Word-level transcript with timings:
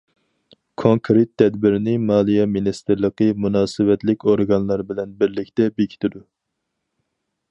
كونكرېت 0.83 1.31
تەدبىرنى 1.41 1.93
مالىيە 2.05 2.47
مىنىستىرلىقى 2.53 3.27
مۇناسىۋەتلىك 3.45 4.27
ئورگانلار 4.31 4.85
بىلەن 4.93 5.15
بىرلىكتە 5.23 5.71
بېكىتىدۇ. 5.77 6.25